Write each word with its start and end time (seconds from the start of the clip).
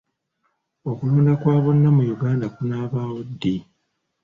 Okulonda 0.89 1.33
kwa 1.41 1.55
bonna 1.63 1.89
mu 1.95 2.03
Uganda 2.15 2.45
kunaabaawo 2.55 3.19
ddi? 3.29 3.55